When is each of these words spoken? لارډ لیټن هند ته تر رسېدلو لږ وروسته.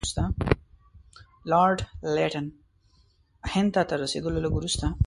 لارډ 1.51 1.79
لیټن 2.15 2.45
هند 3.51 3.69
ته 3.75 3.81
تر 3.89 3.97
رسېدلو 4.03 4.43
لږ 4.45 4.53
وروسته. 4.55 4.85